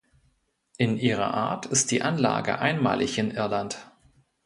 [0.77, 3.91] In ihrer Art ist die Anlage einmalig in Irland.